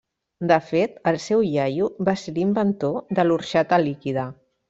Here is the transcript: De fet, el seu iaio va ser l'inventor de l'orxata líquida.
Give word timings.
De 0.51 0.55
fet, 0.69 0.95
el 1.11 1.19
seu 1.25 1.43
iaio 1.49 1.89
va 2.09 2.15
ser 2.23 2.35
l'inventor 2.39 2.97
de 3.19 3.27
l'orxata 3.31 3.83
líquida. 3.87 4.27